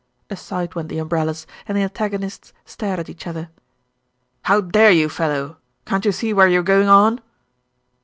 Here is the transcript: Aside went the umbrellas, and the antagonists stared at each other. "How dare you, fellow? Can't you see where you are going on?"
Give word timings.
Aside 0.31 0.73
went 0.73 0.89
the 0.89 0.97
umbrellas, 0.97 1.45
and 1.67 1.77
the 1.77 1.83
antagonists 1.83 2.53
stared 2.65 2.97
at 2.97 3.07
each 3.07 3.27
other. 3.27 3.51
"How 4.45 4.59
dare 4.59 4.89
you, 4.89 5.09
fellow? 5.09 5.57
Can't 5.85 6.05
you 6.05 6.11
see 6.11 6.33
where 6.33 6.47
you 6.47 6.61
are 6.61 6.63
going 6.63 6.87
on?" 6.87 7.21